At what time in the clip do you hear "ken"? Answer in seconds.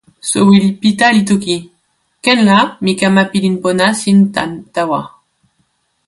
2.25-2.39